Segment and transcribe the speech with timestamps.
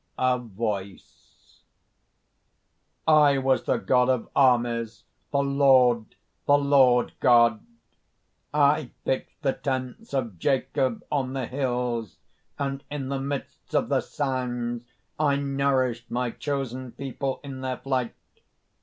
[0.35, 1.61] _)A VOICE:
[3.07, 6.15] "I was the God of Armies, the Lord,
[6.47, 7.63] the Lord God!
[8.51, 12.17] I pitched the tents of Jacob on the hills;
[12.57, 14.87] and in the midst of the sands
[15.19, 18.15] I nourished my chosen people in their flight.